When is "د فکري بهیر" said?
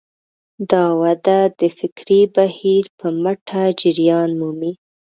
1.59-2.85